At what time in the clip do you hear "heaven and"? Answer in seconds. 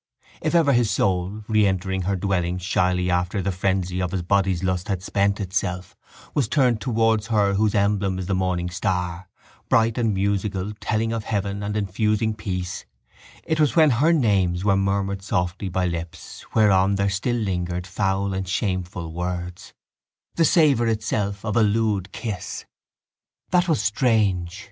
11.25-11.77